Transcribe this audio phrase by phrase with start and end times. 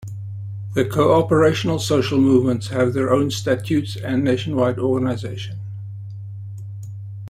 [0.73, 5.59] The cooperational social movements have their own statutes and nationwide organization.